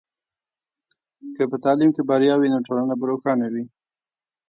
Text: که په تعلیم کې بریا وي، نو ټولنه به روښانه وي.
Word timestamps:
که 1.35 1.43
په 1.51 1.57
تعلیم 1.63 1.89
کې 1.95 2.01
بریا 2.09 2.35
وي، 2.37 2.49
نو 2.53 2.59
ټولنه 2.67 2.93
به 2.99 3.05
روښانه 3.11 3.47
وي. 3.53 3.63